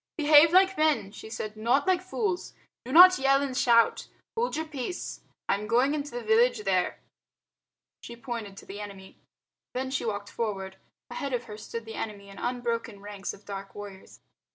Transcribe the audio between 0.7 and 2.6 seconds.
men," she said, "not like fools.